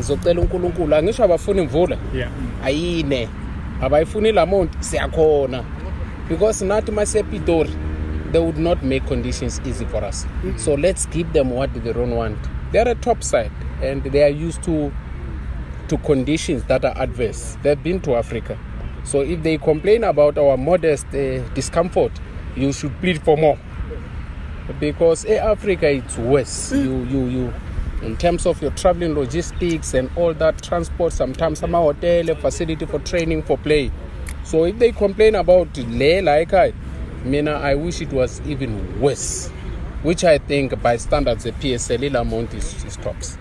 ngizocela 0.00 0.40
unkulunkulu 0.40 0.94
angisho 0.96 1.24
abafuna 1.24 1.62
imvula. 1.62 1.96
Yeah. 2.14 2.30
ayine. 2.64 3.28
Abayifuni 3.82 4.32
siyakhona. 4.80 5.64
Because 6.28 6.64
nathi 6.64 6.92
masepitori 6.92 7.70
they 8.32 8.38
would 8.40 8.58
not 8.58 8.82
make 8.82 9.04
conditions 9.06 9.60
easy 9.66 9.84
for 9.84 10.04
us. 10.04 10.26
So 10.56 10.74
let's 10.74 11.06
give 11.06 11.32
them 11.32 11.50
what 11.50 11.72
they 11.74 11.92
don't 11.92 12.14
want. 12.14 12.38
They're 12.72 12.88
a 12.88 12.94
top 12.94 13.22
side 13.22 13.50
and 13.82 14.02
they 14.04 14.22
are 14.22 14.28
used 14.28 14.62
to 14.64 14.92
to 15.88 15.98
conditions 15.98 16.62
that 16.64 16.84
are 16.84 16.96
adverse. 16.96 17.56
They've 17.62 17.82
been 17.82 18.00
to 18.02 18.14
africa. 18.16 18.56
So 19.04 19.22
if 19.22 19.42
they 19.42 19.58
complain 19.58 20.04
about 20.04 20.38
our 20.38 20.56
modest 20.56 21.06
uh, 21.08 21.40
discomfort 21.54 22.12
you 22.56 22.72
should 22.72 22.98
plead 23.00 23.22
for 23.22 23.36
more. 23.36 23.58
Because 24.78 25.24
eh, 25.24 25.36
Africa 25.38 25.88
it's 25.90 26.16
worse. 26.16 26.72
You 26.72 27.02
you 27.04 27.26
you 27.26 27.54
in 28.02 28.16
terms 28.16 28.46
of 28.46 28.60
your 28.62 28.70
traveling 28.72 29.14
logistics 29.14 29.94
and 29.94 30.10
all 30.16 30.34
that 30.34 30.62
transport. 30.62 31.12
Sometimes 31.12 31.58
some 31.58 31.72
hotel 31.72 32.30
a 32.30 32.34
facility 32.34 32.86
for 32.86 32.98
training 33.00 33.42
for 33.42 33.58
play. 33.58 33.90
So 34.44 34.64
if 34.64 34.78
they 34.78 34.92
complain 34.92 35.34
about 35.34 35.76
le 35.76 36.22
like 36.22 36.54
I, 36.54 36.72
mean 37.24 37.48
I 37.48 37.74
wish 37.74 38.00
it 38.00 38.12
was 38.12 38.40
even 38.42 39.00
worse. 39.00 39.48
Which 40.02 40.24
I 40.24 40.38
think 40.38 40.80
by 40.80 40.96
standards 40.96 41.44
the 41.44 41.52
PSL 41.52 42.18
amount 42.20 42.54
is, 42.54 42.84
is 42.84 42.96
tops. 42.96 43.36